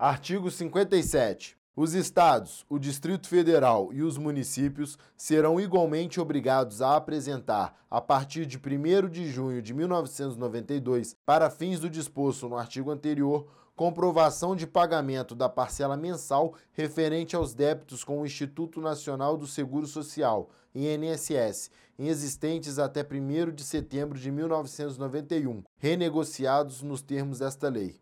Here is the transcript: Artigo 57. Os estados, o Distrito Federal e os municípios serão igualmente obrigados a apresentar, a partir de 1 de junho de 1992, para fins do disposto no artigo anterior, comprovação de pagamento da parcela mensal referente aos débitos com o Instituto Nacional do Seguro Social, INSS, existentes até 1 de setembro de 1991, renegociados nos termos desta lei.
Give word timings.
Artigo 0.00 0.48
57. 0.48 1.58
Os 1.74 1.92
estados, 1.92 2.64
o 2.70 2.78
Distrito 2.78 3.26
Federal 3.26 3.92
e 3.92 4.00
os 4.00 4.16
municípios 4.16 4.96
serão 5.16 5.58
igualmente 5.60 6.20
obrigados 6.20 6.80
a 6.80 6.94
apresentar, 6.94 7.76
a 7.90 8.00
partir 8.00 8.46
de 8.46 8.58
1 8.58 9.08
de 9.08 9.28
junho 9.28 9.60
de 9.60 9.74
1992, 9.74 11.16
para 11.26 11.50
fins 11.50 11.80
do 11.80 11.90
disposto 11.90 12.48
no 12.48 12.56
artigo 12.56 12.92
anterior, 12.92 13.48
comprovação 13.74 14.54
de 14.54 14.68
pagamento 14.68 15.34
da 15.34 15.48
parcela 15.48 15.96
mensal 15.96 16.54
referente 16.70 17.34
aos 17.34 17.52
débitos 17.52 18.04
com 18.04 18.20
o 18.20 18.26
Instituto 18.26 18.80
Nacional 18.80 19.36
do 19.36 19.48
Seguro 19.48 19.88
Social, 19.88 20.48
INSS, 20.76 21.72
existentes 21.98 22.78
até 22.78 23.02
1 23.02 23.52
de 23.52 23.64
setembro 23.64 24.16
de 24.16 24.30
1991, 24.30 25.64
renegociados 25.76 26.82
nos 26.82 27.02
termos 27.02 27.40
desta 27.40 27.68
lei. 27.68 28.00